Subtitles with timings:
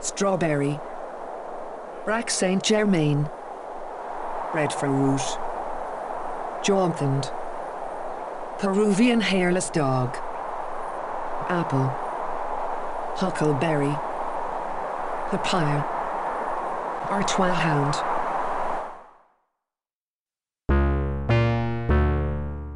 [0.00, 0.80] Strawberry.
[2.06, 3.28] Brac Saint Germain.
[4.54, 5.20] red Breadfruit.
[6.64, 7.22] Jonathan.
[8.58, 10.16] Peruvian hairless dog.
[11.48, 11.88] Apple.
[13.16, 13.94] Huckleberry.
[15.30, 15.84] Papaya.
[17.10, 18.09] Artois hound.